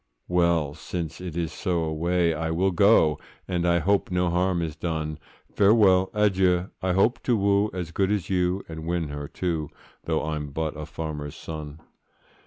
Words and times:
'Well! 0.27 0.73
since 0.73 1.21
it 1.21 1.37
is 1.37 1.53
so, 1.53 1.83
away 1.83 2.33
I 2.33 2.49
will 2.49 2.71
go,— 2.71 3.19
And 3.47 3.67
I 3.67 3.77
hope 3.77 4.09
no 4.09 4.31
harm 4.31 4.63
is 4.63 4.75
done; 4.75 5.19
Farewell, 5.53 6.09
adieu!—I 6.15 6.93
hope 6.93 7.21
to 7.21 7.37
woo 7.37 7.69
As 7.71 7.91
good 7.91 8.11
as 8.11 8.27
you,—and 8.27 8.87
win 8.87 9.09
her, 9.09 9.27
too, 9.27 9.69
Though 10.05 10.25
I'm 10.25 10.49
but 10.49 10.75
a 10.75 10.87
farmer's 10.87 11.35
son. 11.35 11.81